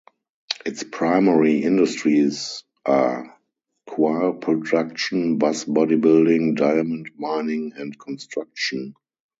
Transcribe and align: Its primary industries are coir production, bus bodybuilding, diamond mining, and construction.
Its 0.65 0.81
primary 0.83 1.63
industries 1.63 2.63
are 2.87 3.37
coir 3.87 4.33
production, 4.33 5.37
bus 5.37 5.65
bodybuilding, 5.65 6.55
diamond 6.55 7.11
mining, 7.19 7.73
and 7.77 7.99
construction. 7.99 8.95